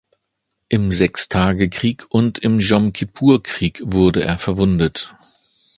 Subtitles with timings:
[0.67, 5.13] Im Sechstagekrieg und im Jom-Kippur-Krieg wurde er verwundet.